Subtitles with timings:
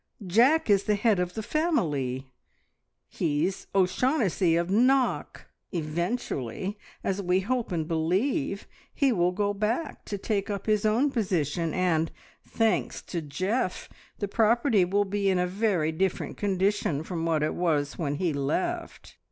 [0.25, 2.33] Jack is the head of the family
[3.07, 5.45] he's O'Shaughnessy of Knock!
[5.71, 11.11] Eventually, as we hope and believe, he will go back to take up his own
[11.11, 12.11] position, and,
[12.43, 17.53] thanks to Geoff, the property will be in a very different condition from what it
[17.53, 19.17] was when he left.